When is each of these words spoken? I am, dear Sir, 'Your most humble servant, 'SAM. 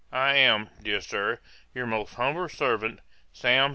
I 0.13 0.33
am, 0.37 0.71
dear 0.81 0.99
Sir, 0.99 1.41
'Your 1.75 1.85
most 1.85 2.15
humble 2.15 2.49
servant, 2.49 3.01
'SAM. 3.33 3.69